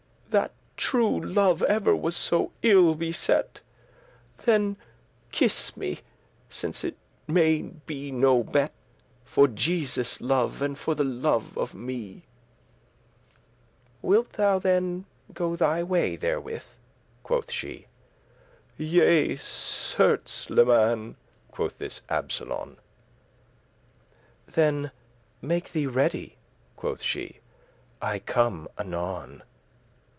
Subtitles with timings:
[0.37, 3.59] That true love ever was so ill beset:
[4.37, 4.77] Then
[5.33, 5.99] kiss me,
[6.49, 8.73] since that it may be no bet*, *better
[9.25, 12.23] For Jesus' love, and for the love of me."
[14.01, 15.03] "Wilt thou then
[15.33, 16.63] go thy way therewith?",
[17.23, 17.87] quoth she.
[18.77, 21.17] "Yea, certes, leman,"
[21.51, 22.77] quoth this Absolon.
[24.47, 24.91] "Then
[25.41, 26.37] make thee ready,"
[26.77, 27.39] quoth she,
[28.01, 29.43] "I come anon."